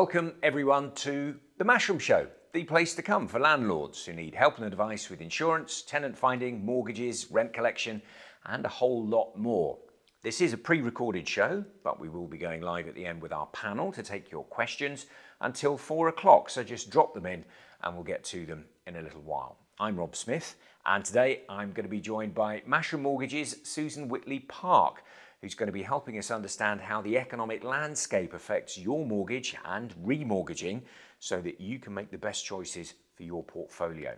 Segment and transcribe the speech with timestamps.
[0.00, 4.58] Welcome everyone to the Mashroom Show, the place to come for landlords who need help
[4.58, 8.00] and advice with insurance, tenant finding, mortgages, rent collection,
[8.46, 9.76] and a whole lot more.
[10.22, 13.20] This is a pre recorded show, but we will be going live at the end
[13.20, 15.06] with our panel to take your questions
[15.40, 16.48] until four o'clock.
[16.48, 17.44] So just drop them in
[17.82, 19.58] and we'll get to them in a little while.
[19.80, 20.54] I'm Rob Smith,
[20.86, 25.02] and today I'm going to be joined by Mashroom Mortgages Susan Whitley Park
[25.40, 29.94] who's going to be helping us understand how the economic landscape affects your mortgage and
[30.04, 30.82] remortgaging
[31.20, 34.16] so that you can make the best choices for your portfolio.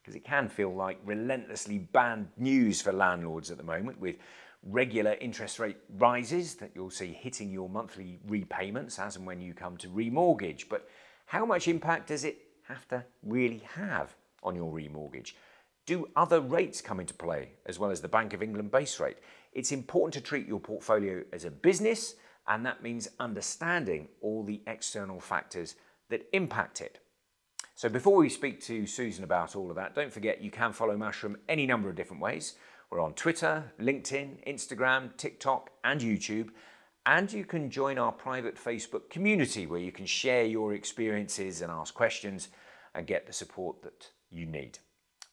[0.00, 4.16] Because it can feel like relentlessly bad news for landlords at the moment with
[4.62, 9.54] regular interest rate rises that you'll see hitting your monthly repayments as and when you
[9.54, 10.68] come to remortgage.
[10.68, 10.88] But
[11.26, 12.38] how much impact does it
[12.68, 15.32] have to really have on your remortgage?
[15.90, 19.16] Do other rates come into play as well as the Bank of England base rate?
[19.52, 22.14] It's important to treat your portfolio as a business,
[22.46, 25.74] and that means understanding all the external factors
[26.08, 27.00] that impact it.
[27.74, 30.96] So before we speak to Susan about all of that, don't forget you can follow
[30.96, 32.54] Mashroom any number of different ways.
[32.88, 36.50] We're on Twitter, LinkedIn, Instagram, TikTok, and YouTube.
[37.04, 41.72] And you can join our private Facebook community where you can share your experiences and
[41.72, 42.46] ask questions
[42.94, 44.78] and get the support that you need.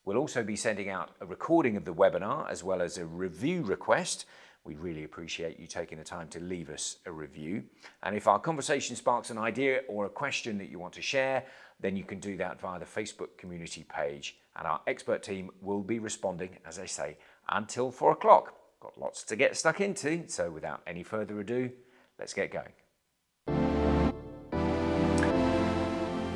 [0.07, 3.61] We'll also be sending out a recording of the webinar as well as a review
[3.61, 4.25] request.
[4.63, 7.65] We really appreciate you taking the time to leave us a review.
[8.03, 11.43] And if our conversation sparks an idea or a question that you want to share,
[11.81, 14.37] then you can do that via the Facebook community page.
[14.55, 17.17] And our expert team will be responding, as I say,
[17.49, 18.53] until four o'clock.
[18.79, 21.69] Got lots to get stuck into, so without any further ado,
[22.17, 22.71] let's get going.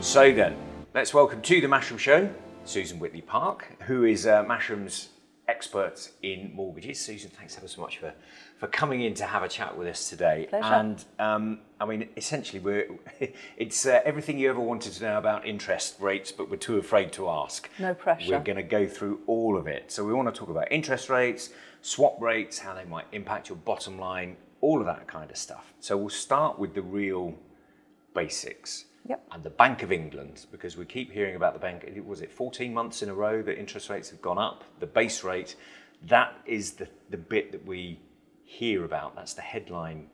[0.01, 0.57] So then,
[0.93, 2.29] let's welcome to the Mashroom Show
[2.65, 5.09] Susan Whitley Park, who is uh, Mashroom's
[5.47, 6.99] expert in mortgages.
[6.99, 8.13] Susan, thanks ever so much for,
[8.57, 10.47] for coming in to have a chat with us today.
[10.49, 10.73] Pleasure.
[10.73, 12.87] And um, I mean, essentially, we're
[13.57, 17.11] it's uh, everything you ever wanted to know about interest rates, but we're too afraid
[17.13, 17.69] to ask.
[17.79, 18.31] No pressure.
[18.31, 19.91] We're going to go through all of it.
[19.91, 21.49] So we want to talk about interest rates,
[21.81, 25.73] swap rates, how they might impact your bottom line, all of that kind of stuff.
[25.79, 27.35] So we'll start with the real
[28.13, 28.85] basics.
[29.07, 29.27] Yep.
[29.31, 32.73] And the Bank of England, because we keep hearing about the bank, was it 14
[32.73, 34.63] months in a row that interest rates have gone up?
[34.79, 35.55] The base rate,
[36.07, 37.99] that is the, the bit that we
[38.43, 39.15] hear about.
[39.15, 40.07] That's the headline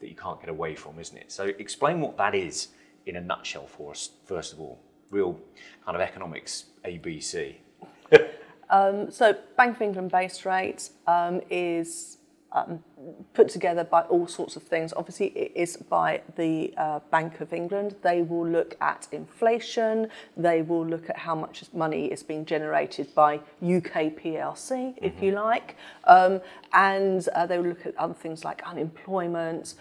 [0.00, 1.32] that you can't get away from, isn't it?
[1.32, 2.68] So explain what that is
[3.06, 4.80] in a nutshell for us, first of all.
[5.10, 5.38] Real
[5.84, 7.56] kind of economics ABC.
[8.70, 12.18] um, so Bank of England base rate um, is
[12.54, 12.78] um,
[13.34, 14.92] put together by all sorts of things.
[14.96, 17.96] Obviously, it is by the uh, Bank of England.
[18.02, 20.08] They will look at inflation.
[20.36, 25.04] They will look at how much money is being generated by UK PLC, mm-hmm.
[25.04, 26.40] if you like, um,
[26.72, 29.74] and uh, they will look at other things like unemployment.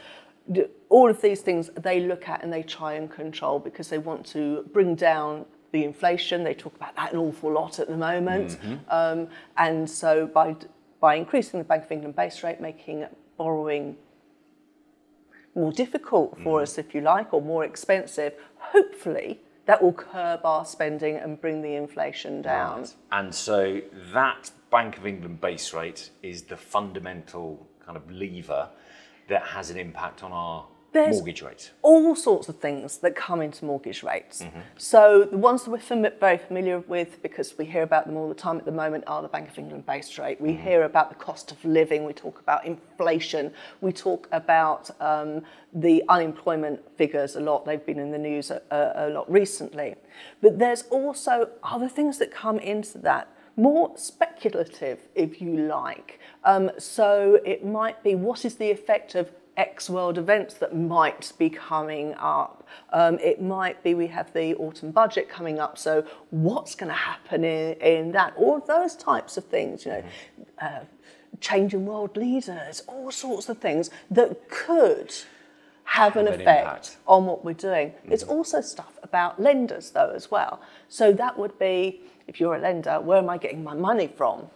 [0.89, 4.25] All of these things they look at and they try and control because they want
[4.27, 6.43] to bring down the inflation.
[6.43, 8.75] They talk about that an awful lot at the moment, mm-hmm.
[8.89, 10.55] um, and so by
[11.03, 13.05] by increasing the Bank of England base rate, making
[13.37, 13.97] borrowing
[15.53, 16.63] more difficult for mm.
[16.63, 21.61] us, if you like, or more expensive, hopefully that will curb our spending and bring
[21.61, 22.79] the inflation down.
[22.79, 22.93] Right.
[23.11, 23.81] And so
[24.13, 28.69] that Bank of England base rate is the fundamental kind of lever
[29.27, 31.71] that has an impact on our there's mortgage rates?
[31.81, 34.43] All sorts of things that come into mortgage rates.
[34.43, 34.59] Mm-hmm.
[34.77, 38.29] So the ones that we're fam- very familiar with, because we hear about them all
[38.29, 40.39] the time at the moment, are the Bank of England base rate.
[40.39, 40.63] We mm-hmm.
[40.63, 42.05] hear about the cost of living.
[42.05, 43.51] We talk about inflation.
[43.81, 45.43] We talk about um,
[45.73, 47.65] the unemployment figures a lot.
[47.65, 49.95] They've been in the news a, a, a lot recently.
[50.41, 56.19] But there's also other things that come into that more speculative, if you like.
[56.43, 61.31] Um, so it might be what is the effect of X world events that might
[61.37, 62.67] be coming up.
[62.91, 66.95] Um, it might be we have the autumn budget coming up, so what's going to
[66.95, 68.33] happen in, in that?
[68.35, 70.03] All of those types of things, you know,
[70.59, 70.79] uh,
[71.39, 75.13] changing world leaders, all sorts of things that could
[75.85, 76.97] have, an, an effect impact.
[77.07, 77.89] on what we're doing.
[77.89, 78.13] Mm-hmm.
[78.13, 80.61] It's also stuff about lenders, though, as well.
[80.87, 84.47] So that would be if you're a lender, where am I getting my money from?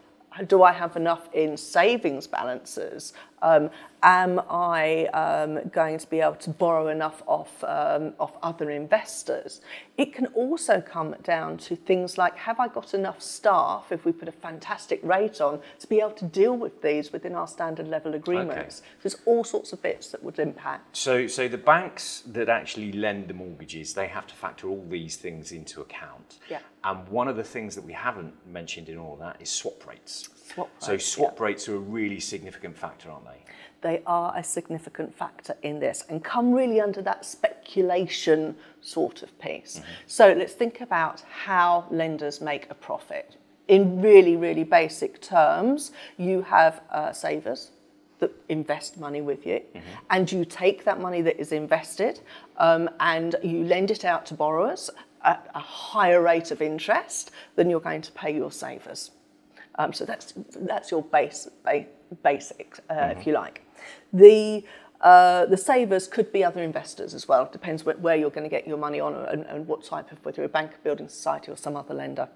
[0.47, 3.13] Do I have enough in savings balances?
[3.41, 3.69] Um,
[4.03, 9.61] am I um, going to be able to borrow enough off, um, off other investors?
[9.97, 14.11] It can also come down to things like have I got enough staff, if we
[14.11, 17.87] put a fantastic rate on, to be able to deal with these within our standard
[17.87, 18.81] level agreements?
[18.81, 18.89] Okay.
[19.03, 20.95] There's all sorts of bits that would impact.
[20.95, 25.15] So, so the banks that actually lend the mortgages, they have to factor all these
[25.15, 26.39] things into account.
[26.49, 26.59] Yeah.
[26.83, 30.29] And one of the things that we haven't mentioned in all that is swap rates.
[30.53, 31.45] Swap so swap yeah.
[31.45, 33.47] rates are a really significant factor, aren't they?
[33.81, 39.39] they are a significant factor in this and come really under that speculation sort of
[39.39, 39.81] piece.
[40.07, 43.37] So let's think about how lenders make a profit.
[43.67, 47.71] In really, really basic terms, you have uh, savers
[48.19, 49.61] that invest money with you,
[50.09, 52.19] and you take that money that is invested
[52.57, 54.89] um, and you lend it out to borrowers
[55.23, 59.11] at a higher rate of interest than you're going to pay your savers.
[59.77, 61.85] Um, so that's that's your base, ba-
[62.23, 63.61] basic, uh, if you like.
[64.11, 64.63] The
[65.01, 67.43] uh, the savers could be other investors as well.
[67.43, 70.11] It Depends where, where you're going to get your money on and, and what type
[70.11, 72.27] of whether you're a bank, building society, or some other lender.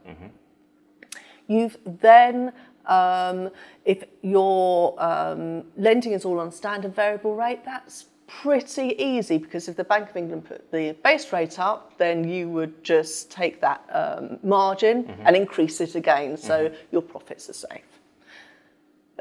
[1.47, 2.53] You've then,
[2.85, 3.49] um,
[3.83, 8.05] if your um, lending is all on standard variable rate, that's
[8.41, 12.49] pretty easy because if the Bank of England put the base rate up, then you
[12.49, 18.00] would just take that um, margin and increase it again, so your profits are safe.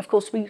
[0.00, 0.49] Of course, we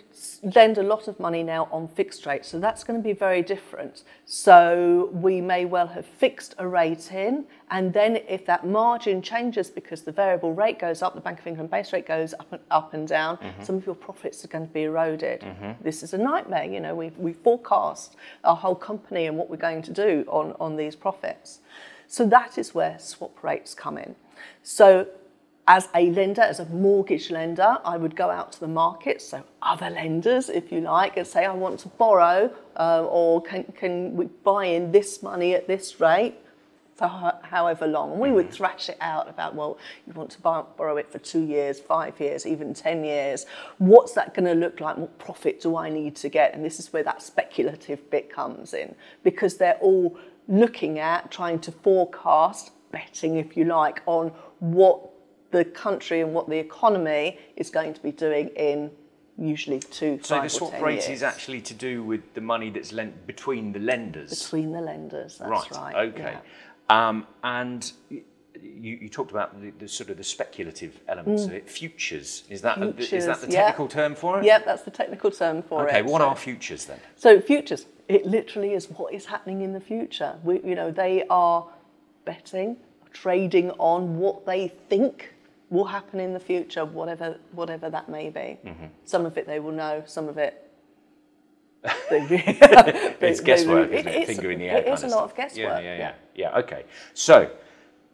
[0.54, 3.42] lend a lot of money now on fixed rates, so that's going to be very
[3.42, 4.04] different.
[4.24, 9.68] So we may well have fixed a rate in, and then if that margin changes
[9.68, 12.62] because the variable rate goes up, the Bank of England base rate goes up and
[12.70, 13.64] up and down, mm-hmm.
[13.64, 15.40] some of your profits are going to be eroded.
[15.40, 15.82] Mm-hmm.
[15.82, 16.66] This is a nightmare.
[16.66, 18.14] You know, we we forecast
[18.44, 21.58] our whole company and what we're going to do on on these profits.
[22.06, 24.14] So that is where swap rates come in.
[24.62, 25.08] So
[25.66, 29.44] as a lender, as a mortgage lender, I would go out to the market, so
[29.62, 34.16] other lenders, if you like, and say, I want to borrow, uh, or can, can
[34.16, 36.34] we buy in this money at this rate
[36.96, 38.12] for ho- however long?
[38.12, 41.18] And we would thrash it out about, well, you want to buy, borrow it for
[41.18, 43.46] two years, five years, even 10 years.
[43.78, 44.96] What's that going to look like?
[44.96, 46.52] What profit do I need to get?
[46.52, 50.18] And this is where that speculative bit comes in, because they're all
[50.48, 55.10] looking at trying to forecast, betting, if you like, on what
[55.50, 58.90] the country and what the economy is going to be doing in
[59.38, 61.08] usually two, So the swap 10 rate years.
[61.08, 64.42] is actually to do with the money that's lent between the lenders.
[64.42, 65.38] between the lenders.
[65.38, 65.94] That's right.
[65.94, 66.08] right.
[66.10, 66.36] Okay.
[66.90, 67.08] yeah.
[67.08, 67.90] Um, and
[68.62, 71.70] you, you talked about the, the sort of the speculative elements of it.
[71.70, 72.96] Futures is that is that Mm.
[72.96, 73.60] Futures, the yeah.
[73.66, 74.44] technical term for it?
[74.44, 75.90] Yep, that's the technical term for it.
[75.90, 76.02] Okay.
[76.02, 77.00] What So- are futures then?
[77.16, 80.36] So futures, it literally is what is happening in the future.
[80.44, 81.66] We, you know, they are
[82.26, 82.76] betting,
[83.12, 85.32] trading on what they think
[85.70, 88.58] will happen in the future, whatever whatever that may be.
[88.68, 88.86] Mm-hmm.
[89.04, 90.66] Some of it they will know, some of it.
[92.10, 94.14] They, they- It's guesswork, it- isn't it?
[94.22, 94.78] it's- Finger in the air.
[94.78, 95.58] It is a lot of guesswork.
[95.58, 96.58] Yeah, yeah, yeah, yeah.
[96.58, 96.84] Okay.
[97.14, 97.50] So,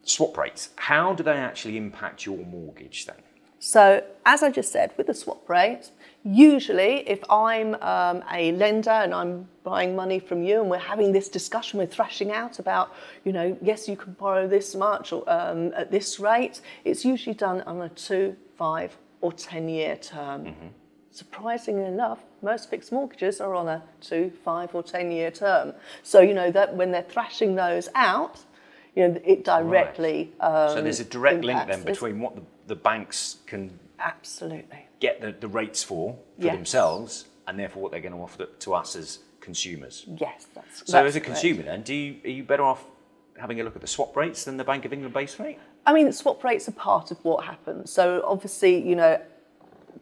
[0.03, 0.69] swap rates.
[0.75, 3.17] How do they actually impact your mortgage then?
[3.59, 5.89] So, as I just said, with the swap rate,
[6.27, 11.11] usually if I'm um, a lender and I'm buying money from you and we're having
[11.11, 12.93] this discussion, we're thrashing out about,
[13.23, 17.35] you know, yes, you can borrow this much or um, at this rate, it's usually
[17.35, 20.53] done on a two, five, or 10 year term.
[21.11, 25.73] Surprisingly enough, most fixed mortgages are on a two, five, or 10 year term.
[26.03, 28.43] So, you know, that when they're thrashing those out,
[28.95, 30.33] you know, it directly.
[30.39, 34.86] Um, So there's a direct link then between what the, the banks can Absolutely.
[34.99, 36.55] Get the, the rates for for Yes.
[36.55, 40.05] themselves, and therefore what they're going to offer to us as consumers.
[40.07, 41.41] Yes, that's So that's as a correct.
[41.41, 42.83] consumer, then, do you, are you better off
[43.37, 45.59] having a look at the swap rates than the Bank of England base rate?
[45.85, 47.91] I mean, swap rates are part of what happens.
[47.91, 49.21] So obviously, you know,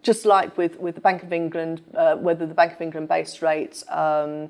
[0.02, 3.42] just like with, with the Bank of England, uh, whether the Bank of England base
[3.42, 4.50] rate um,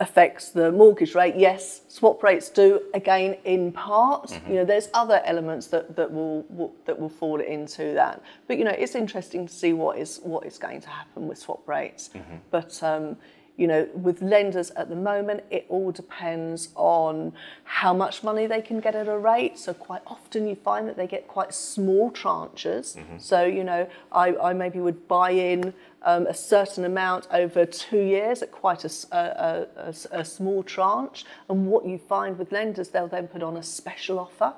[0.00, 2.80] affects the mortgage rate, yes, swap rates do.
[2.94, 4.50] Again, in part, mm-hmm.
[4.50, 8.22] you know, there's other elements that, that will, will that will fall into that.
[8.48, 11.38] But you know, it's interesting to see what is what is going to happen with
[11.38, 12.10] swap rates.
[12.14, 12.36] Mm-hmm.
[12.50, 13.16] But um,
[13.60, 18.62] you know, with lenders at the moment, it all depends on how much money they
[18.62, 19.58] can get at a rate.
[19.58, 22.96] So quite often you find that they get quite small tranches.
[22.96, 23.18] Mm-hmm.
[23.18, 28.00] So, you know, I, I maybe would buy in um, a certain amount over two
[28.00, 31.24] years at quite a small tranche.
[31.48, 34.54] And what you find with lenders, they'll then put on a special offer.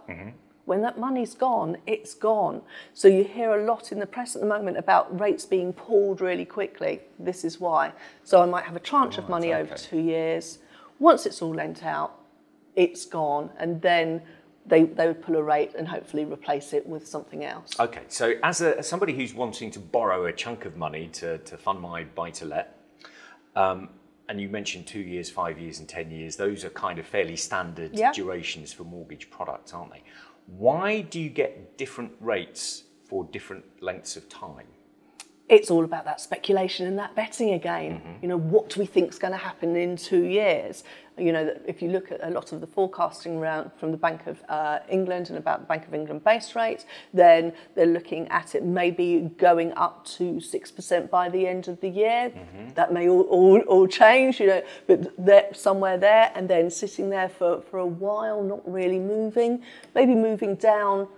[0.64, 2.62] When that money's gone, it's gone.
[2.94, 6.20] So you hear a lot in the press at the moment about rates being pulled
[6.20, 7.00] really quickly.
[7.18, 7.92] This is why.
[8.22, 10.58] So I might have a tranche of money over two years.
[11.00, 12.16] Once it's all lent out,
[12.76, 13.50] it's gone.
[13.58, 14.22] And then
[14.66, 17.70] they, they would pull a rate and hopefully replace it with something else.
[17.80, 21.38] Okay, so as, a, as somebody who's wanting to borrow a chunk of money to,
[21.38, 22.78] to fund my buy to let,
[23.56, 23.88] um,
[24.28, 27.36] and you mentioned two years, five years, and 10 years, those are kind of fairly
[27.36, 28.12] standard Yeah.
[28.12, 30.02] durations for mortgage products, aren't they?
[30.46, 34.66] Why do you get different rates for different lengths of time?
[35.48, 38.00] it's all about that speculation and that betting again.
[38.22, 40.82] You know, what do we think is going to happen in two years?
[41.18, 43.98] You know, that if you look at a lot of the forecasting around from the
[43.98, 48.26] Bank of uh, England and about the Bank of England base rate, then they're looking
[48.28, 52.32] at it maybe going up to six percent by the end of the year.
[52.74, 57.10] That may all, all, all change, you know, but they're somewhere there and then sitting
[57.10, 59.62] there for, for a while, not really moving,
[59.94, 61.08] maybe moving down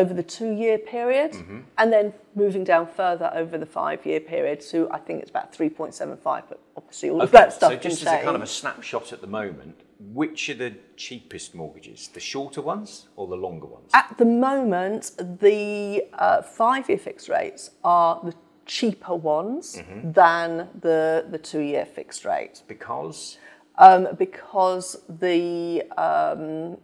[0.00, 1.60] over the two year period Mm-hmm.
[1.78, 2.06] and then
[2.42, 6.58] moving down further over the five year period to I think it's about 3.75 but
[6.76, 9.26] obviously all of that stuff so just as a kind of a snapshot at the
[9.40, 9.76] moment,
[10.20, 12.00] which are the cheapest mortgages?
[12.18, 13.90] The shorter ones or the longer ones?
[13.94, 15.02] At the moment
[15.40, 18.34] the uh, five year fixed rates are the
[18.66, 20.12] cheaper ones Mm-hmm.
[20.12, 23.38] than the, the two year fixed rate because
[23.78, 24.86] um, because
[25.26, 26.78] the um,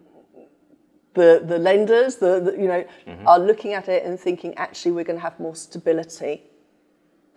[1.13, 3.27] the the lenders, the, the you know, Mm-hmm.
[3.27, 6.43] are looking at it and thinking actually we're going to have more stability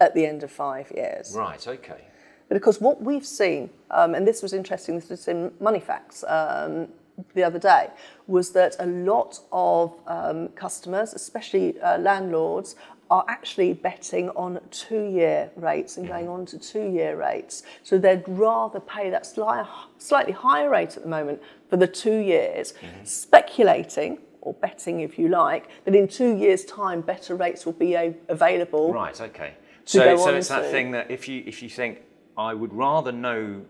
[0.00, 1.34] at the end of five years.
[1.36, 2.02] right, okay.
[2.48, 6.88] Because what we've seen, um, and this was interesting, this was in Moneyfacts um,
[7.34, 7.88] the other day,
[8.28, 12.76] was that a lot of um, customers, especially uh, landlords,
[13.10, 17.62] are actually betting on two-year rates and going on to two-year rates.
[17.82, 19.66] So they'd rather pay that sli-
[19.98, 25.28] slightly higher rate at the moment for the two years, speculating or betting, if you
[25.28, 28.92] like, that in two years' time better rates will be a- available.
[28.92, 29.54] Right, okay.
[29.84, 32.02] So, so it's that thing that if you if you think
[32.36, 33.64] I would rather know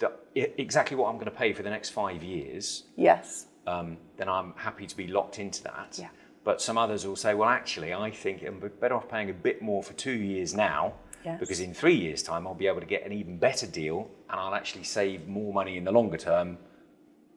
[0.00, 3.46] that exactly what I'm going to pay for the next five years, Yes.
[3.66, 5.96] um, then I'm happy to be locked into that.
[6.00, 6.08] Yeah.
[6.42, 9.60] But some others will say, well, actually, I think I'm better off paying a bit
[9.60, 11.38] more for two years now, Yes.
[11.38, 14.40] because in three years' time I'll be able to get an even better deal, and
[14.40, 16.56] I'll actually save more money in the longer term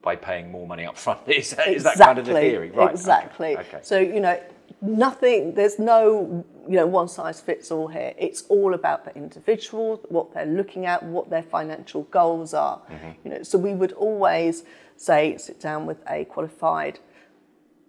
[0.04, 1.20] by paying more money up front.
[1.26, 2.70] Is that, is that kind of the theory?
[2.70, 2.90] Right.
[2.90, 3.56] Exactly.
[3.56, 3.80] Okay.
[3.82, 4.40] So you know,
[4.80, 5.54] nothing.
[5.54, 8.14] There's no you know one size fits all here.
[8.18, 12.80] It's all about the individual, what they're looking at, what their financial goals are.
[12.90, 13.10] Mm-hmm.
[13.24, 14.64] You know, so we would always
[14.96, 17.00] say sit down with a qualified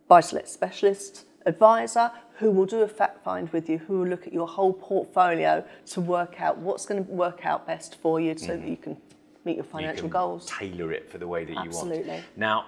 [0.07, 4.33] buy-to-let specialist advisor who will do a fact find with you, who will look at
[4.33, 8.57] your whole portfolio to work out what's going to work out best for you, so
[8.57, 8.97] that you can
[9.45, 9.65] meet your.
[9.65, 10.45] You financial can goals.
[10.45, 11.91] Tailor it for the way that you want.
[11.91, 12.23] Absolutely.
[12.35, 12.65] Now,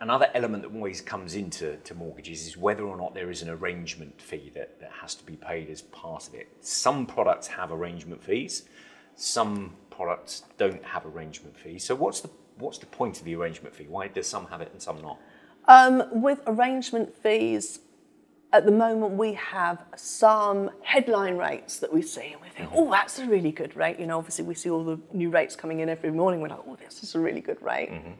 [0.00, 3.50] another element that always comes into to mortgages is whether or not there is an
[3.50, 6.48] arrangement fee that, that has to be paid as part of it.
[6.60, 8.68] Some products have arrangement fees,
[9.16, 11.84] some products don't have arrangement fees.
[11.84, 13.86] So what's the what's the point of the arrangement fee?
[13.88, 15.18] Why does some have it and some not?
[15.68, 17.80] Um, with arrangement fees,
[18.56, 22.78] at the moment we have some headline rates that we see and we think, mm-hmm.
[22.78, 24.00] oh, that's a really good rate.
[24.00, 26.40] You know, obviously we see all the new rates coming in every morning.
[26.40, 27.90] We're like, oh, this is a really good rate.
[27.90, 28.12] Mm-hmm.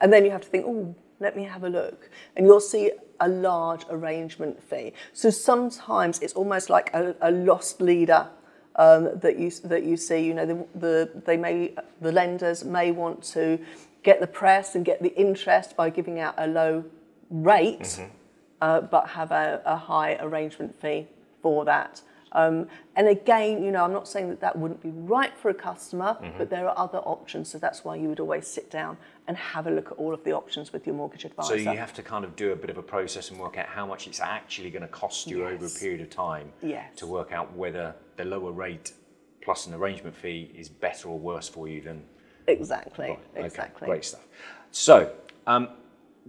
[0.00, 2.10] And then you have to think, oh, let me have a look.
[2.36, 4.92] And you'll see a large arrangement fee.
[5.12, 8.28] So sometimes it's almost like a, a lost leader
[8.76, 10.24] um, that you that you see.
[10.24, 13.58] You know, the, the they may the lenders may want to
[14.04, 16.84] get the press and get the interest by giving out a low
[17.30, 18.12] rate, mm-hmm.
[18.60, 21.06] Uh, but have a, a high arrangement fee
[21.42, 22.02] for that.
[22.32, 25.54] Um, and again, you know, I'm not saying that that wouldn't be right for a
[25.54, 27.48] customer, but there are other options.
[27.48, 30.24] So that's why you would always sit down and have a look at all of
[30.24, 31.58] the options with your mortgage advisor.
[31.58, 33.66] So you have to kind of do a bit of a process and work out
[33.66, 36.94] how much it's actually going to cost you over a period of time Yes.
[36.96, 38.92] to work out whether the lower rate
[39.40, 42.02] plus an arrangement fee is better or worse for you than
[42.46, 43.86] exactly, Right, okay, exactly.
[43.86, 44.26] great stuff.
[44.70, 45.14] So,
[45.46, 45.68] um,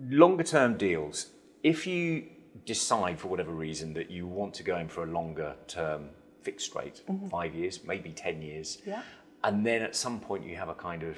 [0.09, 1.27] longer term deals.
[1.63, 2.25] If you
[2.65, 6.09] decide for whatever reason that you want to go in for a longer term
[6.41, 8.89] fixed rate, five years, maybe 10 years, Mm-hmm.
[8.91, 9.01] Yeah.
[9.43, 11.17] and then at some point you have a kind of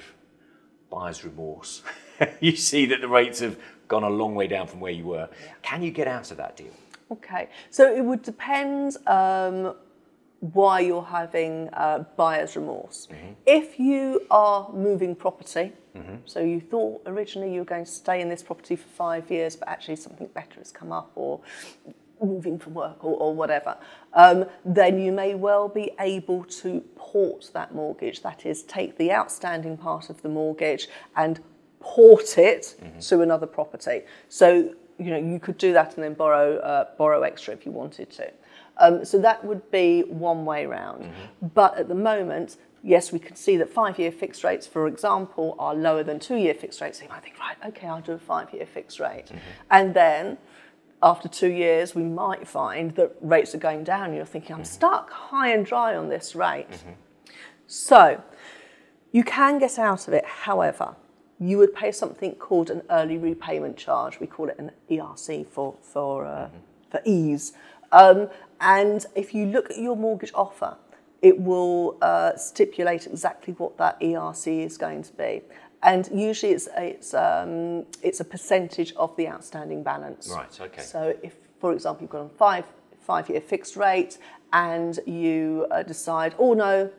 [0.90, 1.82] buyer's remorse,
[2.40, 3.56] you see that the rates have
[3.88, 5.28] gone a long way down from where you were,
[5.62, 6.72] can you get out of that deal?
[7.10, 9.74] Okay, so it would depend um,
[10.42, 13.06] why you're having uh, buyer's remorse.
[13.46, 15.72] If you are moving property,
[16.24, 19.54] so you thought originally you were going to stay in this property for five years,
[19.54, 21.40] but actually something better has come up, or
[22.20, 23.76] moving from work or, or whatever,
[24.14, 28.22] um, then you may well be able to port that mortgage.
[28.22, 31.40] That is, take the outstanding part of the mortgage and
[31.80, 34.02] port it to another property.
[34.28, 37.72] So you know you could do that and then borrow uh, borrow extra if you
[37.72, 38.32] wanted to.
[38.82, 41.04] Um, so that would be one way round.
[41.04, 41.46] Mm-hmm.
[41.54, 45.74] But at the moment, yes, we can see that five-year fixed rates, for example, are
[45.74, 46.98] lower than two-year fixed rates.
[46.98, 49.38] So you might think, right, okay, I'll do a five-year fixed rate, mm-hmm.
[49.70, 50.38] and then
[51.02, 54.14] after two years, we might find that rates are going down.
[54.14, 54.72] You're thinking, I'm mm-hmm.
[54.72, 56.68] stuck high and dry on this rate.
[57.66, 58.22] So
[59.10, 60.24] you can get out of it.
[60.24, 60.94] However,
[61.40, 64.20] you would pay something called an early repayment charge.
[64.20, 66.48] We call it an ERC for for uh,
[66.90, 67.52] for ease.
[67.92, 68.28] Um,
[68.60, 70.76] and if you look at your mortgage offer,
[71.20, 75.42] it will uh, stipulate exactly what that ERC is going to be.
[75.82, 80.30] And usually it's, it's, um, it's a percentage of the outstanding balance.
[80.34, 80.82] Right, okay.
[80.82, 82.64] So if, for example, you've got a five,
[83.00, 84.18] five-year fixed rate
[84.52, 86.90] and you uh, decide, oh no,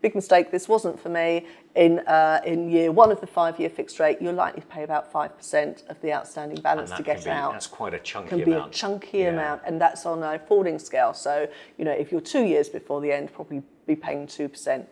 [0.00, 3.98] big mistake, this wasn't for me, in, uh, in year one of the five-year fixed
[3.98, 7.52] rate, you're likely to pay about 5% of the outstanding balance to get be, out.
[7.52, 8.64] That's quite a chunky can amount.
[8.64, 9.28] be a chunky Yeah.
[9.30, 11.14] amount, and that's on a falling scale.
[11.14, 14.86] So, you know, if you're two years before the end, probably be paying 2%.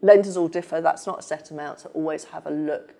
[0.00, 2.94] Lenders all differ, that's not a set amount, so always have a look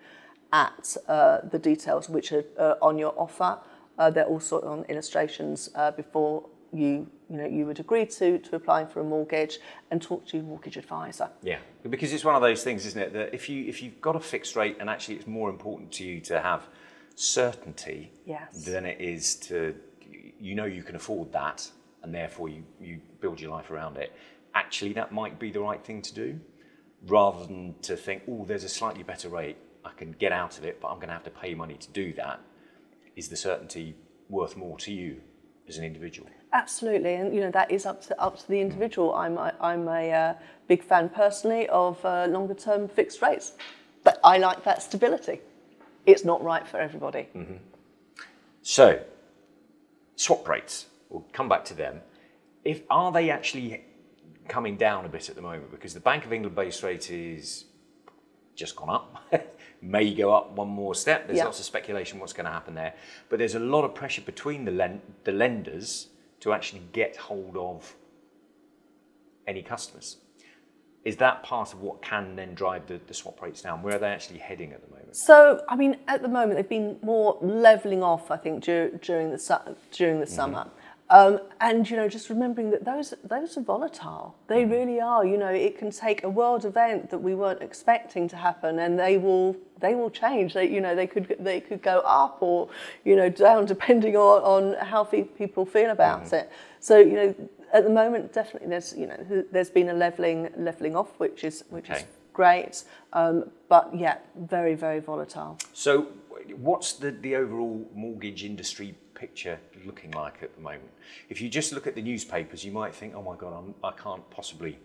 [0.53, 3.59] at uh, the details which are uh, on your offer.
[3.99, 8.57] Uh, they're also on illustrations uh, before you, you know, you would agree to, to
[8.57, 9.59] applying for a mortgage
[9.91, 11.29] and talk to your mortgage advisor.
[11.43, 11.59] Yeah,
[11.89, 13.13] because it's one of those things, isn't it?
[13.13, 16.05] That if you if you've got a fixed rate, and actually it's more important to
[16.05, 16.67] you to have
[17.15, 18.65] certainty Yes.
[18.65, 19.75] than it is to
[20.41, 21.71] you know you can afford that,
[22.03, 24.13] and therefore you you build your life around it.
[24.55, 26.41] Actually, that might be the right thing to do,
[27.07, 30.65] rather than to think, oh, there's a slightly better rate, I can get out of
[30.65, 32.41] it, but I'm going to have to pay money to do that.
[33.17, 33.97] Is the certainty
[34.29, 35.21] worth more to you
[35.69, 36.29] as an individual?
[36.53, 39.15] Absolutely, and you know that is up to up to the individual.
[39.15, 40.35] I'm a, I'm a uh,
[40.67, 43.53] big fan personally of uh, longer term fixed rates,
[44.05, 45.41] but I like that stability.
[46.07, 47.29] It's not right for everybody.
[48.63, 49.03] So,
[50.17, 50.87] swap rates.
[51.11, 52.01] We'll come back to them.
[52.65, 53.85] If are they actually
[54.49, 55.71] coming down a bit at the moment?
[55.71, 57.65] Because the Bank of England base rate is
[58.55, 59.23] just gone up.
[59.81, 61.27] May go up one more step.
[61.27, 61.45] There's Yeah.
[61.45, 62.95] lots of speculation what's going to happen there.
[63.29, 66.09] But there's a lot of pressure between the, len- the lenders
[66.41, 67.95] to actually get hold of
[69.47, 70.19] any customers.
[71.05, 73.83] Is that part of what can then drive the, the swap rates down?
[73.83, 75.17] Where are they actually heading at the moment?
[75.17, 78.31] So, I mean, at the moment they've been more levelling off.
[78.31, 80.35] I think dur- during the su- during the mm-hmm.
[80.35, 80.71] summer.
[81.11, 84.37] Um, and you know, just remembering that those those are volatile.
[84.47, 85.25] They really are.
[85.25, 88.99] You know, it can take a world event that we weren't expecting to happen, and
[88.99, 90.53] they will they will change.
[90.53, 92.69] They you know they could they could go up or
[93.05, 96.51] you know down depending on, on how people feel about it.
[96.81, 97.35] So you know,
[97.73, 101.65] at the moment, definitely there's you know there's been a leveling leveling off, which is
[101.71, 102.01] which Okay.
[102.01, 102.85] is great.
[103.15, 105.57] Um, but yeah, very very volatile.
[105.73, 106.09] So,
[106.57, 110.91] what's the, the overall mortgage industry picture looking like at the moment?
[111.29, 113.93] If you just look at the newspapers, you might think, oh my God, I'm, I
[113.93, 114.79] can't possibly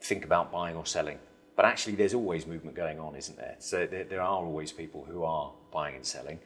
[0.00, 1.18] think about buying or selling.
[1.56, 3.56] But actually, there's always movement going on, isn't there?
[3.58, 6.40] So, there, there are always people who are buying and selling.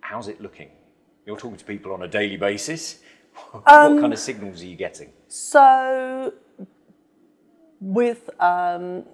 [0.00, 0.70] How's it looking?
[1.24, 2.98] You're talking to people on a daily basis.
[3.52, 5.12] what kind of signals are you getting?
[5.28, 6.34] So,
[7.80, 9.04] with um,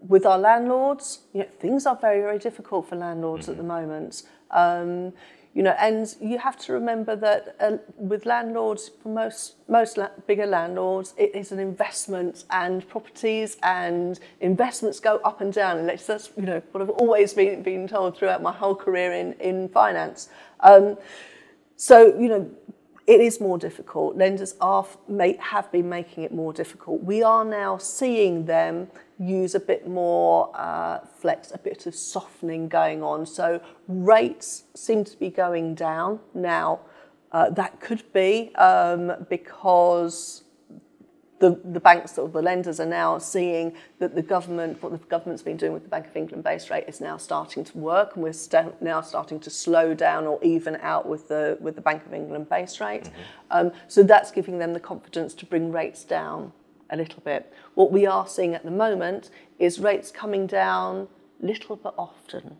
[0.00, 4.22] with our landlords, you know, things are very very difficult for landlords at the moment.
[4.50, 5.12] Um,
[5.54, 10.10] you know, and you have to remember that uh, with landlords, for most most la-
[10.26, 15.78] bigger landlords, it is an investment, and properties and investments go up and down.
[15.78, 19.34] And that's, you know what I've always been been told throughout my whole career in
[19.34, 20.28] in finance.
[20.60, 20.98] Um,
[21.76, 22.50] so, you know,
[23.06, 24.16] it is more difficult.
[24.16, 24.86] Lenders are
[25.38, 27.04] have been making it more difficult.
[27.04, 32.68] We are now seeing them use a bit more uh, flex, a bit of softening
[32.68, 33.26] going on.
[33.26, 36.80] So rates seem to be going down now.
[37.32, 40.44] Uh, that could be um, because
[41.40, 45.42] the, the banks or the lenders are now seeing that the government, what the government's
[45.42, 48.22] been doing with the Bank of England base rate is now starting to work, and
[48.22, 52.06] we're sta- now starting to slow down or even out with the with the Bank
[52.06, 53.10] of England base rate.
[53.50, 56.52] Um, so that's giving them the confidence to bring rates down
[56.94, 57.52] a little bit.
[57.74, 61.08] What we are seeing at the moment is rates coming down
[61.40, 62.56] little but often.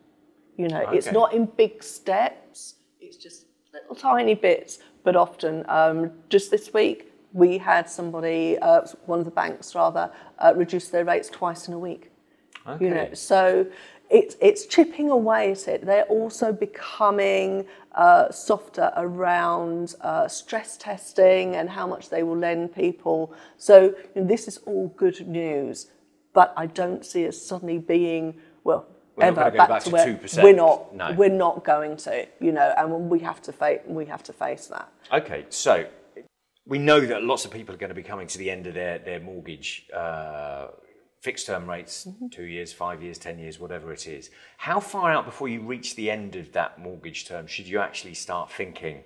[0.57, 2.75] You know, it's not in big steps.
[3.01, 5.65] It's just little tiny bits, but often.
[5.67, 10.87] Um, just this week, we had somebody, uh, one of the banks rather, uh, reduce
[10.89, 12.11] their rates twice in a week.
[12.79, 13.67] You know, so
[14.09, 15.85] it's it's chipping away at it.
[15.85, 22.73] They're also becoming uh, softer around uh, stress testing and how much they will lend
[22.73, 23.33] people.
[23.57, 25.87] So you know, this is all good news,
[26.33, 28.87] but I don't see us suddenly being well.
[29.15, 30.43] We're not ever go back to where 2%.
[30.43, 30.93] we're not.
[30.93, 31.13] No.
[31.13, 32.27] We're not going to.
[32.41, 33.79] You know, and we have to face.
[33.87, 34.91] We have to face that.
[35.11, 35.87] Okay, so
[36.65, 38.73] we know that lots of people are going to be coming to the end of
[38.73, 40.67] their, their mortgage uh,
[41.25, 42.27] fixed term rates mm-hmm.
[42.27, 44.29] two years, five years, 10 years, whatever it is.
[44.57, 48.13] How far out before you reach the end of that mortgage term should you actually
[48.13, 49.03] start thinking,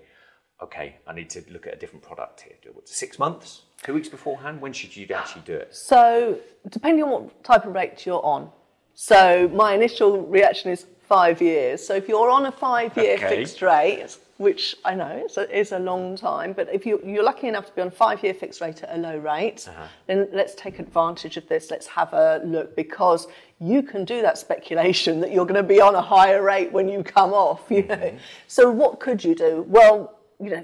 [0.62, 2.55] okay, I need to look at a different product here?
[2.62, 3.62] Do it Six months?
[3.84, 4.60] Two weeks beforehand?
[4.60, 5.73] When should you actually do it?
[5.73, 6.38] So,
[6.69, 8.51] depending on what type of rate you're on.
[8.95, 11.86] So, my initial reaction is five years.
[11.88, 13.29] So if you're on a five-year Okay.
[13.38, 17.23] fixed rate, which I know is a, is a long time, but if you, you're
[17.32, 19.88] lucky enough to be on a five-year fixed rate at a low rate, Uh-huh.
[20.08, 21.69] then let's take advantage of this.
[21.69, 23.28] Let's have a look because
[23.60, 26.88] you can do that speculation that you're going to be on a higher rate when
[26.88, 27.63] you come off.
[27.69, 27.95] You know.
[27.95, 28.17] Mm-hmm.
[28.47, 29.65] So what could you do?
[29.67, 30.63] Well, you know,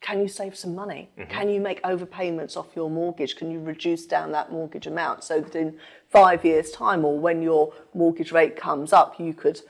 [0.00, 1.10] can you save some money?
[1.18, 1.30] Mm-hmm.
[1.30, 3.36] Can you make overpayments off your mortgage?
[3.36, 5.76] Can you reduce down that mortgage amount so that in
[6.08, 9.60] five years' time or when your mortgage rate comes up, you could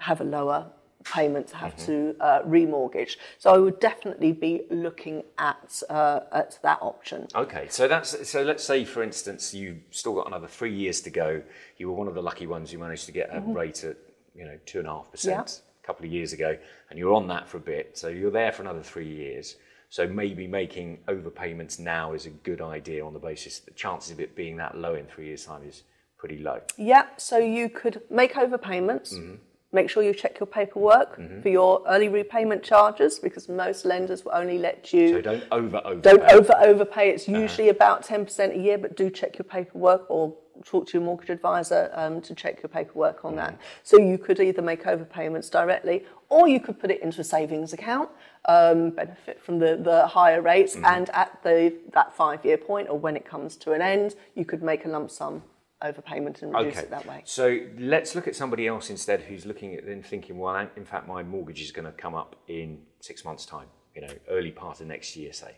[0.00, 0.66] have a lower
[1.04, 3.16] payment to have to uh, remortgage?
[3.38, 7.28] So I would definitely be looking at uh, at that option.
[7.34, 8.42] Okay, so that's so.
[8.42, 11.42] Let's say, for instance, you've still got another three years to go.
[11.76, 13.96] You were one of the lucky ones You managed to get a rate at
[14.34, 16.56] you know two and a half percent a couple of years ago,
[16.90, 17.96] and you're on that for a bit.
[17.96, 19.56] So you're there for another three years.
[19.90, 24.10] So maybe making overpayments now is a good idea on the basis that the chances
[24.10, 25.84] of it being that low in three years' time is
[26.18, 26.60] pretty low.
[26.76, 29.14] Yeah, so you could make overpayments.
[29.14, 29.34] Mm-hmm.
[29.74, 34.30] Make sure you check your paperwork for your early repayment charges because most lenders will
[34.32, 35.14] only let you.
[35.14, 36.00] So don't over over.
[36.00, 37.10] Don't over overpay.
[37.10, 40.32] It's usually about 10% a year, but do check your paperwork or
[40.64, 43.58] talk to your mortgage advisor um, to check your paperwork on that.
[43.82, 47.72] So you could either make overpayments directly or you could put it into a savings
[47.72, 48.10] account,
[48.44, 52.96] um, benefit from the, the higher rates, and at the that five year point or
[52.96, 55.42] when it comes to an end, you could make a lump sum
[55.84, 57.22] overpayment and reduce it that way.
[57.24, 61.06] So let's look at somebody else instead who's looking at then thinking, well, in fact,
[61.06, 64.80] my mortgage is going to come up in six months' time, you know, early part
[64.80, 65.56] of next year, say.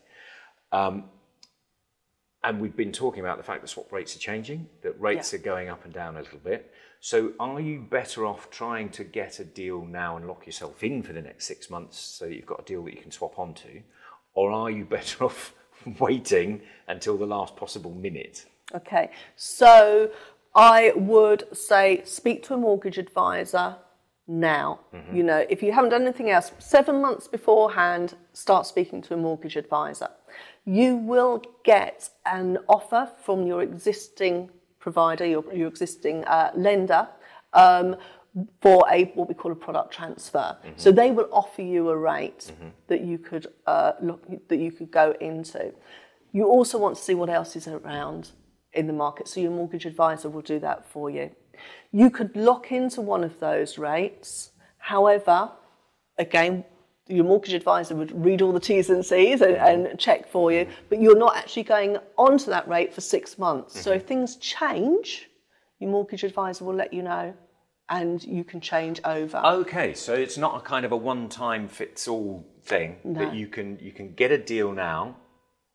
[0.73, 1.05] Um,
[2.45, 5.39] and we've been talking about the fact that swap rates are changing, that rates Yeah.
[5.39, 6.73] are going up and down a little bit.
[7.01, 11.03] So are you better off trying to get a deal now and lock yourself in
[11.03, 13.39] for the next six months so that you've got a deal that you can swap
[13.39, 13.83] onto?
[14.35, 15.55] Or are you better off
[15.99, 18.47] waiting until the last possible minute?
[18.75, 20.11] Okay, so
[20.55, 23.77] I would say speak to a mortgage advisor
[24.27, 24.81] now.
[25.15, 29.17] You know, if you haven't done anything else, seven months beforehand, start speaking to a
[29.17, 30.09] mortgage advisor.
[30.65, 34.51] You will get an offer from your existing
[34.81, 37.09] provider, your, your existing uh, lender.
[37.53, 37.97] Um,
[38.61, 42.53] for a what we call a product transfer, so they will offer you a rate
[42.87, 45.73] that you could uh, look that you could go into.
[46.33, 48.33] You also want to see what else is around
[48.77, 51.31] in the market, so your mortgage advisor will do that for you.
[51.93, 54.51] You could lock into one of those rates.
[54.79, 55.51] However,
[56.19, 56.65] again,
[57.09, 60.67] your mortgage advisor would read all the T's and C's and, and check for you,
[60.89, 63.81] but you're not actually going onto that rate for six months.
[63.81, 64.09] So if mm-hmm.
[64.09, 65.31] things change,
[65.79, 67.35] your mortgage advisor will let you know
[67.89, 69.39] and you can change over.
[69.45, 73.21] Okay, so it's not a kind of a one-time fits-all thing No.
[73.21, 75.17] that you can you can get a deal now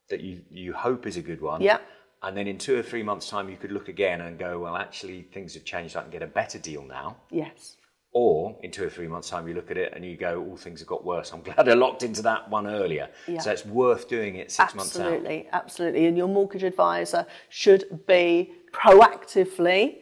[0.09, 1.61] that you you hope is a good one.
[1.61, 1.79] Yeah.
[2.23, 4.75] And then in two or three months' time, you could look again and go, well,
[4.77, 5.95] actually, things have changed.
[5.95, 7.17] I can get a better deal now.
[7.31, 7.77] Yes.
[8.13, 10.57] Or in two or three months' time, you look at it and you go, all
[10.57, 11.31] things have got worse.
[11.33, 13.09] I'm glad I locked into that one earlier.
[13.27, 13.39] Yeah.
[13.39, 15.07] So it's worth doing it six months out.
[15.07, 16.05] Absolutely, absolutely.
[16.05, 19.97] And your mortgage advisor should be proactively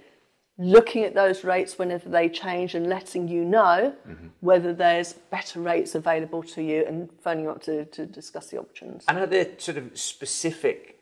[0.57, 4.27] looking at those rates whenever they change and letting you know Mm-hmm.
[4.41, 8.57] whether there's better rates available to you and phoning you up to, to discuss the
[8.59, 9.05] options.
[9.07, 10.98] And are there sort of specific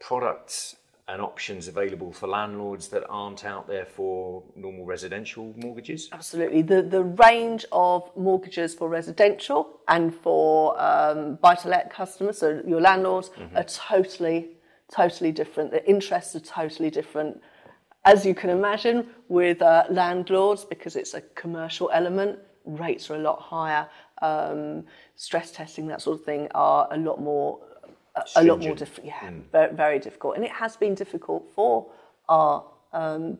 [0.00, 0.76] products
[1.08, 6.08] and options available for landlords that aren't out there for normal residential mortgages?
[6.12, 6.62] Absolutely.
[6.62, 12.60] The, the range of mortgages for residential and for um, buy to let customers, so
[12.66, 14.48] your landlords, are totally,
[14.92, 15.70] totally different.
[15.70, 17.40] The interests are totally different.
[18.04, 23.20] As you can imagine, with uh, landlords, because it's a commercial element, rates are a
[23.20, 23.88] lot higher.
[24.22, 27.60] Um, stress testing, that sort of thing, are a lot more
[28.16, 29.06] a, a lot more difficult.
[29.06, 31.86] Yeah, very, very difficult, and it has been difficult for
[32.28, 33.38] our um,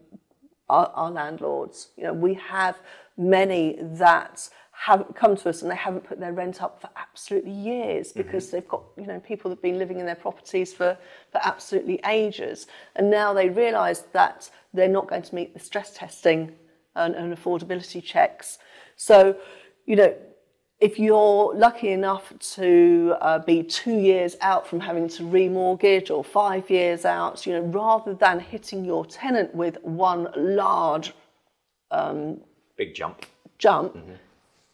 [0.68, 1.88] our, our landlords.
[1.96, 2.78] You know, we have
[3.16, 7.50] many that have come to us and they haven't put their rent up for absolutely
[7.50, 10.98] years because they've got you know people that've been living in their properties for
[11.32, 15.94] for absolutely ages, and now they realise that they're not going to meet the stress
[15.94, 16.52] testing
[16.94, 18.58] and, and affordability checks.
[18.96, 19.36] So,
[19.86, 20.14] you know.
[20.78, 26.22] If you're lucky enough to uh, be two years out from having to remortgage or
[26.22, 31.14] five years out, you know, rather than hitting your tenant with one large
[32.76, 33.24] Big jump.
[33.58, 33.96] jump,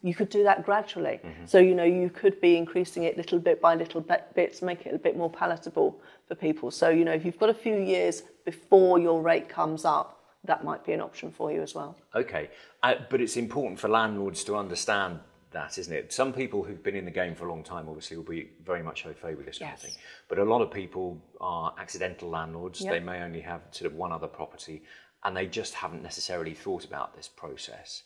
[0.02, 1.20] you could do that gradually.
[1.44, 4.86] So, you know, you could be increasing it little bit by little bit, bits, make
[4.86, 6.72] it a bit more palatable for people.
[6.72, 10.64] So, you know, if you've got a few years before your rate comes up, that
[10.64, 11.96] might be an option for you as well.
[12.16, 12.50] Okay,
[12.82, 15.20] uh, but it's important for landlords to understand
[15.52, 16.12] that, isn't it?
[16.12, 18.82] Some people who've been in the game for a long time obviously will be very
[18.82, 19.94] much au fait with this kind of Yes.
[19.94, 20.02] thing.
[20.28, 22.80] But a lot of people are accidental landlords.
[22.80, 22.92] Yep.
[22.92, 24.82] They may only have sort of one other property
[25.24, 28.02] and they just haven't necessarily thought about this process.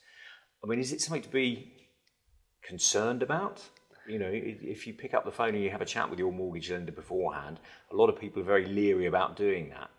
[0.62, 1.72] I mean, is it something to be
[2.62, 3.62] concerned about?
[4.08, 6.32] You know, if you pick up the phone and you have a chat with your
[6.32, 7.58] mortgage lender beforehand,
[7.90, 9.90] a lot of people are very leery about doing that.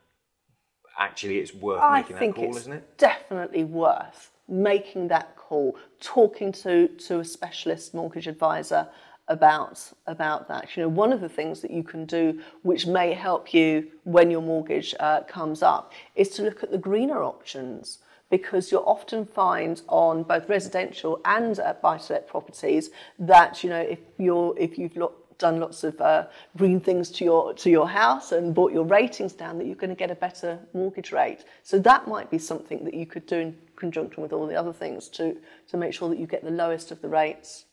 [0.99, 2.97] Actually, it's worth I making that call, isn't it?
[2.97, 8.87] definitely worth making that call, talking to, to a specialist mortgage advisor
[9.27, 10.75] about about that.
[10.75, 14.31] You know, one of the things that you can do, which may help you when
[14.31, 19.25] your mortgage uh, comes up, is to look at the greener options because you'll often
[19.25, 24.95] find on both residential and uh, buy-to-let properties that you know if you're if you've
[24.97, 26.25] lo- done lots of uh,
[26.57, 29.89] green things to your to your house and brought your ratings down, that you're going
[29.89, 31.45] to get a better mortgage rate.
[31.63, 34.73] So that might be something that you could do in conjunction with all the other
[34.73, 35.37] things to
[35.69, 37.65] to make sure that you get the lowest of the rates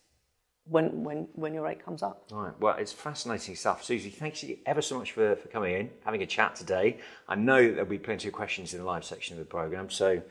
[0.67, 2.23] when when when your rate comes up.
[2.31, 2.59] All right.
[2.59, 3.83] Well, it's fascinating stuff.
[3.83, 6.99] Susie, thanks ever so much for, for coming in, having a chat today.
[7.27, 9.89] I know that there'll be plenty of questions in the live section of the programme,
[9.89, 10.21] so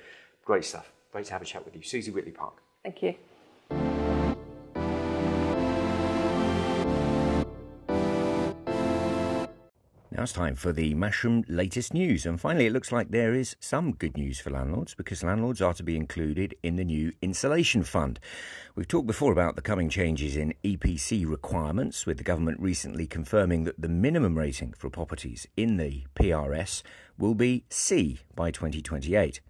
[0.45, 0.91] great stuff.
[1.13, 1.83] Great to have a chat with you.
[1.83, 2.55] Susie Whitley Park.
[2.83, 3.15] Thank you.
[10.25, 12.25] It's time for the Mashroom latest news.
[12.25, 15.75] And finally, it looks like there is some good news for landlords because landlords are
[15.75, 18.19] to be included in the new insulation fund.
[18.75, 23.65] We've talked before about the coming changes in EPC requirements, with the government recently confirming
[23.65, 26.83] that the minimum rating for properties in the PRS
[27.19, 29.43] will be C by 2028.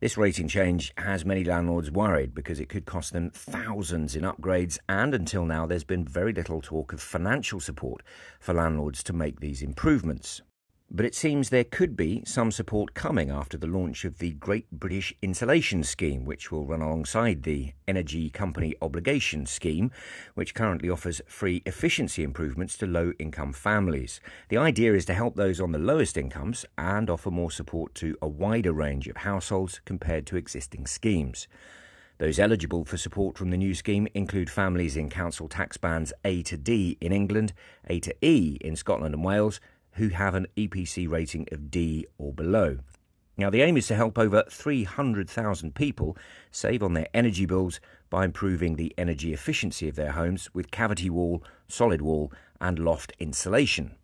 [0.00, 4.78] This rating change has many landlords worried because it could cost them thousands in upgrades,
[4.88, 8.02] and until now, there's been very little talk of financial support
[8.38, 10.40] for landlords to make these improvements.
[10.92, 14.68] But it seems there could be some support coming after the launch of the Great
[14.72, 19.92] British Insulation Scheme, which will run alongside the Energy Company Obligation Scheme,
[20.34, 24.20] which currently offers free efficiency improvements to low income families.
[24.48, 28.18] The idea is to help those on the lowest incomes and offer more support to
[28.20, 31.46] a wider range of households compared to existing schemes.
[32.18, 36.42] Those eligible for support from the new scheme include families in council tax bands A
[36.42, 37.52] to D in England,
[37.86, 39.60] A to E in Scotland and Wales,
[39.92, 42.78] who have an EPC rating of D or below.
[43.36, 46.16] Now, the aim is to help over 300,000 people
[46.50, 51.08] save on their energy bills by improving the energy efficiency of their homes with cavity
[51.08, 53.96] wall, solid wall, and loft insulation.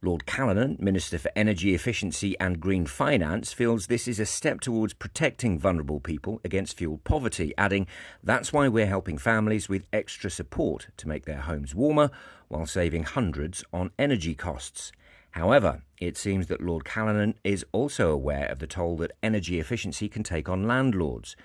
[0.00, 4.94] Lord Callanan, Minister for Energy Efficiency and Green Finance, feels this is a step towards
[4.94, 7.86] protecting vulnerable people against fuel poverty, adding,
[8.22, 12.10] That's why we're helping families with extra support to make their homes warmer
[12.46, 14.92] while saving hundreds on energy costs.
[15.38, 20.08] However, it seems that Lord Callanan is also aware of the toll that energy efficiency
[20.08, 21.36] can take on landlords.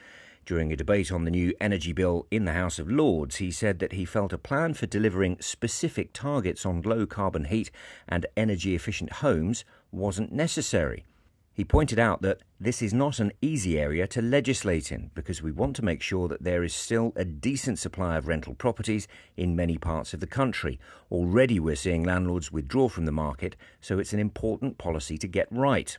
[0.47, 3.77] During a debate on the new energy bill in the House of Lords, he said
[3.77, 7.69] that he felt a plan for delivering specific targets on low carbon heat
[8.09, 11.05] and energy efficient homes wasn't necessary.
[11.55, 15.51] He pointed out that this is not an easy area to legislate in because we
[15.51, 19.55] want to make sure that there is still a decent supply of rental properties in
[19.55, 20.79] many parts of the country.
[21.11, 25.47] Already we're seeing landlords withdraw from the market, so it's an important policy to get
[25.51, 25.95] right.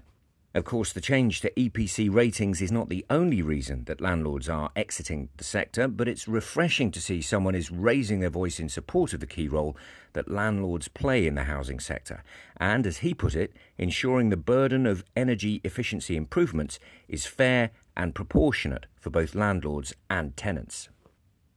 [0.54, 4.70] Of course, the change to EPC ratings is not the only reason that landlords are
[4.76, 9.12] exiting the sector, but it's refreshing to see someone is raising their voice in support
[9.12, 9.76] of the key role
[10.12, 12.22] that landlords play in the housing sector,
[12.56, 18.14] and, as he put it, ensuring the burden of energy efficiency improvements is fair and
[18.14, 20.88] proportionate for both landlords and tenants.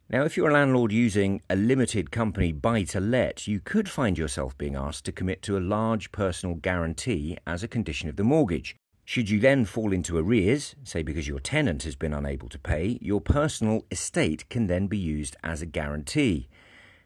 [0.10, 4.18] Now, if you're a landlord using a limited company buy to let, you could find
[4.18, 8.24] yourself being asked to commit to a large personal guarantee as a condition of the
[8.24, 8.76] mortgage.
[9.10, 13.00] Should you then fall into arrears, say because your tenant has been unable to pay,
[13.02, 16.50] your personal estate can then be used as a guarantee.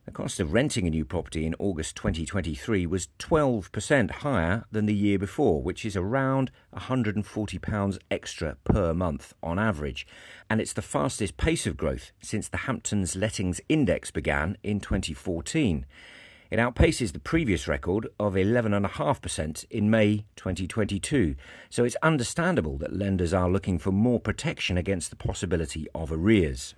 [0.05, 4.95] The cost of renting a new property in August 2023 was 12% higher than the
[4.95, 10.07] year before, which is around £140 extra per month on average.
[10.49, 15.85] And it's the fastest pace of growth since the Hamptons Lettings Index began in 2014.
[16.51, 21.35] It outpaces the previous record of 11.5% in May 2022.
[21.69, 26.75] So it's understandable that lenders are looking for more protection against the possibility of arrears.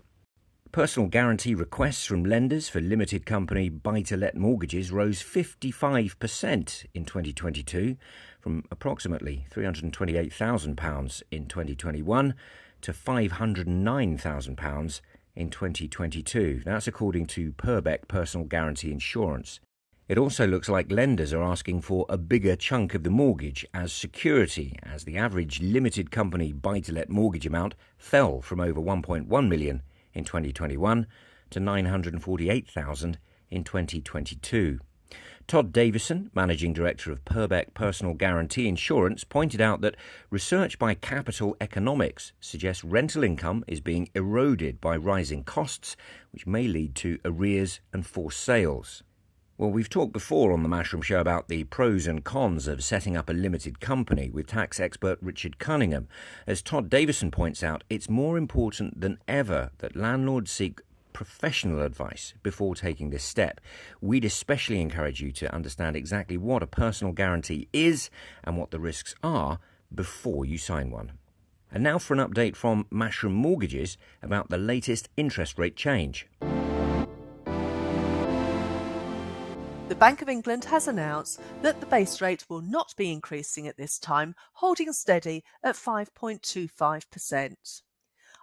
[0.71, 7.05] Personal guarantee requests from lenders for limited company buy to let mortgages rose 55% in
[7.05, 7.97] 2022
[8.39, 12.35] from approximately £328,000 in 2021
[12.81, 15.01] to £509,000
[15.35, 16.61] in 2022.
[16.65, 19.59] That's according to Purbeck Personal Guarantee Insurance.
[20.07, 23.93] It also looks like lenders are asking for a bigger chunk of the mortgage as
[23.93, 29.47] security, as the average limited company buy to let mortgage amount fell from over 1.1
[29.47, 29.81] million
[30.13, 31.07] in 2021
[31.49, 33.17] to 948,000
[33.49, 34.79] in 2022.
[35.47, 39.95] Todd Davison, Managing Director of Purbeck Personal Guarantee Insurance, pointed out that
[40.29, 45.95] research by Capital Economics suggests rental income is being eroded by rising costs,
[46.31, 49.03] which may lead to arrears and forced sales.
[49.55, 53.15] Well, we've talked before on the Mashroom Show about the pros and cons of setting
[53.15, 56.07] up a limited company with tax expert Richard Cunningham.
[56.47, 60.81] As Todd Davison points out, it's more important than ever that landlords seek
[61.13, 63.61] professional advice before taking this step.
[64.01, 68.09] We'd especially encourage you to understand exactly what a personal guarantee is
[68.43, 69.59] and what the risks are
[69.93, 71.13] before you sign one.
[71.71, 76.27] And now for an update from Mashroom Mortgages about the latest interest rate change.
[79.89, 83.77] The Bank of England has announced that the base rate will not be increasing at
[83.77, 87.81] this time, holding steady at 5.25%.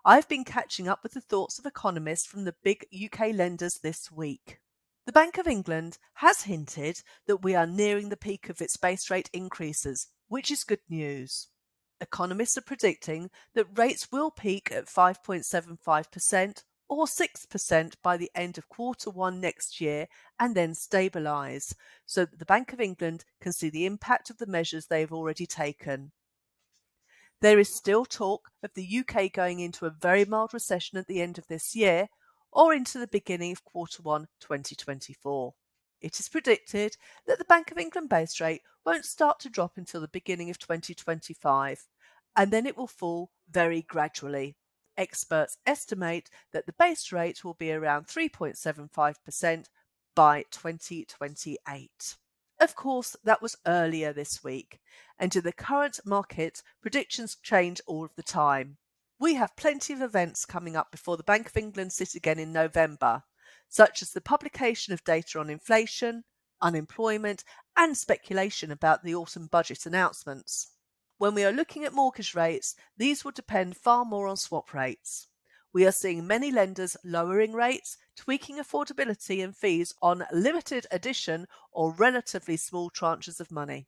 [0.04, 4.10] I've been catching up with the thoughts of economists from the big UK lenders this
[4.10, 4.60] week.
[5.06, 9.10] The Bank of England has hinted that we are nearing the peak of its base
[9.10, 11.48] rate increases, which is good news.
[12.00, 18.68] Economists are predicting that rates will peak at 5.75% or 6% by the end of
[18.68, 20.06] quarter one next year
[20.38, 21.74] and then stabilise
[22.06, 25.12] so that the Bank of England can see the impact of the measures they have
[25.12, 26.12] already taken.
[27.40, 31.22] There is still talk of the UK going into a very mild recession at the
[31.22, 32.08] end of this year
[32.52, 35.54] or into the beginning of quarter one 2024.
[36.02, 40.00] It is predicted that the Bank of England base rate won't start to drop until
[40.02, 41.86] the beginning of 2025
[42.36, 44.56] and then it will fall very gradually
[44.98, 49.66] experts estimate that the base rate will be around 3.75%
[50.14, 52.16] by 2028.
[52.60, 54.80] Of course, that was earlier this week,
[55.18, 58.76] and in the current market, predictions change all of the time.
[59.18, 62.52] We have plenty of events coming up before the Bank of England sit again in
[62.52, 63.22] November,
[63.70, 66.24] such as the publication of data on inflation,
[66.60, 67.44] unemployment,
[67.78, 70.72] and speculation about the autumn budget announcements.
[71.16, 75.28] When we are looking at mortgage rates, these will depend far more on swap rates.
[75.72, 81.92] We are seeing many lenders lowering rates, tweaking affordability and fees on limited edition or
[81.92, 83.86] relatively small tranches of money.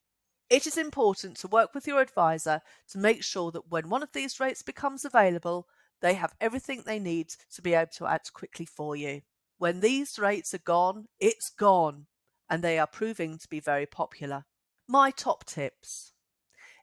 [0.49, 4.13] It is important to work with your advisor to make sure that when one of
[4.13, 5.67] these rates becomes available,
[6.01, 9.23] they have everything they need to be able to act quickly for you.
[9.59, 12.07] When these rates are gone, it's gone,
[12.49, 14.45] and they are proving to be very popular.
[14.87, 16.12] My top tips.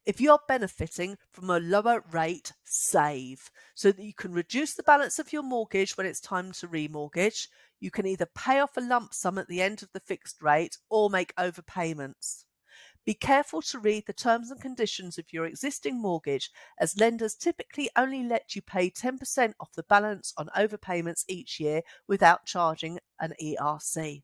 [0.06, 5.20] If you're benefiting from a lower rate, save so that you can reduce the balance
[5.20, 7.48] of your mortgage when it's time to remortgage.
[7.80, 10.78] You can either pay off a lump sum at the end of the fixed rate
[10.90, 12.46] or make overpayments.
[13.06, 17.90] Be careful to read the terms and conditions of your existing mortgage, as lenders typically
[17.96, 23.34] only let you pay 10% off the balance on overpayments each year without charging an
[23.42, 24.24] ERC.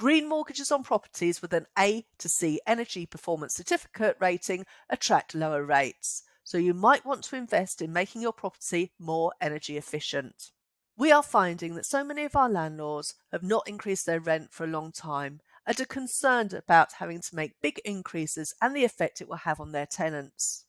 [0.00, 5.62] Green mortgages on properties with an A to C energy performance certificate rating attract lower
[5.62, 10.52] rates, so you might want to invest in making your property more energy efficient.
[10.96, 14.64] We are finding that so many of our landlords have not increased their rent for
[14.64, 19.20] a long time and are concerned about having to make big increases and the effect
[19.20, 20.64] it will have on their tenants.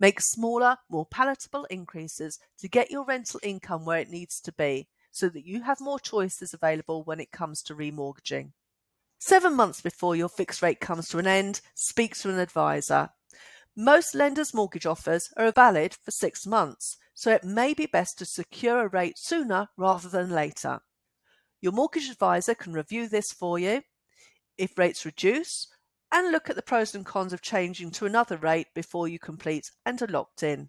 [0.00, 4.88] Make smaller, more palatable increases to get your rental income where it needs to be
[5.16, 8.52] so that you have more choices available when it comes to remortgaging.
[9.18, 13.08] Seven months before your fixed rate comes to an end, speak to an advisor.
[13.74, 18.26] Most lenders' mortgage offers are valid for six months, so it may be best to
[18.26, 20.80] secure a rate sooner rather than later.
[21.62, 23.82] Your mortgage advisor can review this for you.
[24.58, 25.66] If rates reduce,
[26.12, 29.70] and look at the pros and cons of changing to another rate before you complete
[29.86, 30.68] and are locked in.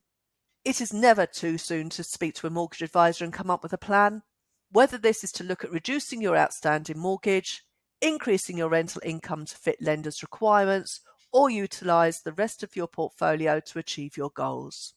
[0.63, 3.73] It is never too soon to speak to a mortgage advisor and come up with
[3.73, 4.23] a plan.
[4.69, 7.63] Whether this is to look at reducing your outstanding mortgage,
[8.01, 10.99] increasing your rental income to fit lenders' requirements,
[11.31, 14.93] or utilise the rest of your portfolio to achieve your goals.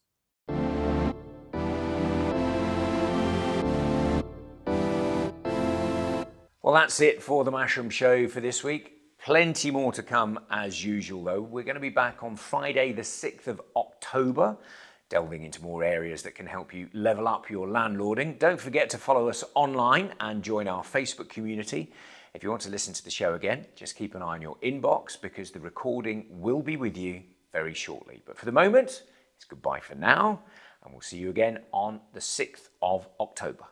[6.63, 8.97] Well, that's it for the Mashroom Show for this week.
[9.23, 11.43] Plenty more to come as usual, though.
[11.43, 14.57] We're going to be back on Friday, the 6th of October
[15.11, 18.39] delving into more areas that can help you level up your landlording.
[18.39, 21.93] Don't forget to follow us online and join our Facebook community.
[22.33, 24.57] If you want to listen to the show again, just keep an eye on your
[24.63, 28.23] inbox because the recording will be with you very shortly.
[28.25, 29.03] But for the moment,
[29.35, 30.41] it's goodbye for now,
[30.85, 33.65] and we'll see you again on the 6th of October.